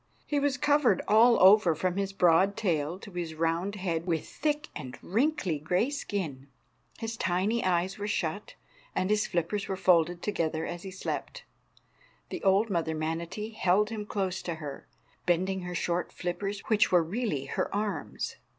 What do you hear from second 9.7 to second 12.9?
folded together as he slept. The old